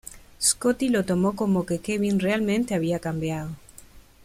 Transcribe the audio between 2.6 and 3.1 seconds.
había